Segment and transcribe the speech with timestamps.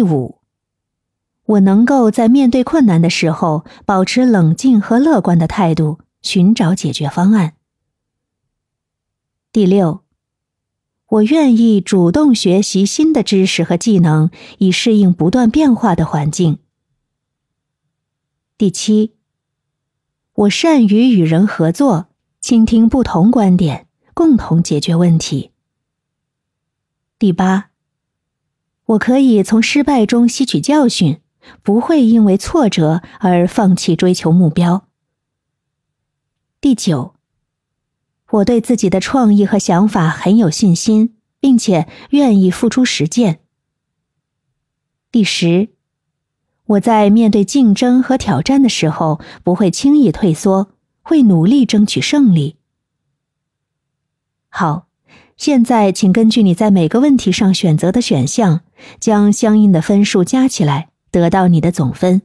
[0.00, 0.40] 第五，
[1.44, 7.52] 我能够在面对困难的时候保持冷静和乐观的态度，寻找解决方案。
[9.52, 10.02] 第六，
[11.06, 16.60] 我愿意主动学习新的知识和技能，以适应不断变化的环境。
[18.56, 19.16] 第七，
[20.32, 22.06] 我善于与人合作，
[22.40, 25.50] 倾听不同观点，共同解决问题。
[27.18, 27.69] 第八。
[28.90, 31.20] 我可以从失败中吸取教训，
[31.62, 34.88] 不会因为挫折而放弃追求目标。
[36.60, 37.14] 第九，
[38.30, 43.40] 我对自己的创意和想法很有信心，并且愿意付出实践。
[45.12, 45.68] 第十，
[46.66, 50.72] 我在面对竞争和挑战的时候不会轻易退缩，
[51.02, 52.56] 会努力争取胜利。
[54.48, 54.89] 好。
[55.36, 58.60] 现在，请根据你在每个问题上选择的选项，
[58.98, 62.22] 将相应的分数加起来，得到你的总分。